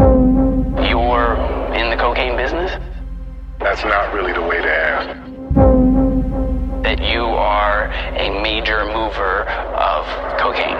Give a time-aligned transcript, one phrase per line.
[0.00, 1.36] You're
[1.74, 2.72] in the cocaine business?
[3.58, 5.08] That's not really the way to ask.
[6.82, 10.06] That you are a major mover of
[10.38, 10.78] cocaine?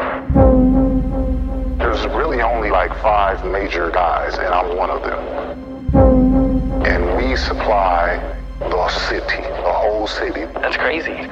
[1.77, 5.23] There's really only like five major guys, and I'm one of them.
[6.87, 8.17] And we supply
[8.59, 10.47] the city, the whole city.
[10.55, 11.29] That's crazy.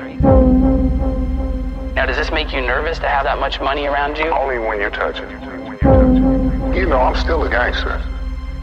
[1.94, 4.26] Now, does this make you nervous to have that much money around you?
[4.26, 5.30] Only when you touch it.
[5.30, 6.37] You
[6.86, 8.00] know, I'm still a gangster.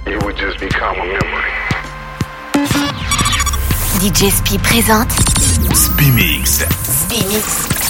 [0.05, 1.51] You would just become a memory.
[3.99, 5.11] DJ Spi présente
[5.73, 6.65] Spimix.
[6.83, 7.84] Spimix.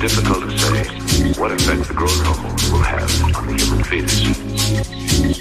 [0.00, 0.84] difficult to say
[1.38, 5.39] what effect the growth hormone will have on the human fetus.